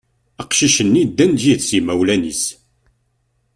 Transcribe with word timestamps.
Aqcic-nni 0.41 1.03
ddan-d 1.09 1.41
yid-s 1.45 1.69
yimawlan-is. 1.75 2.43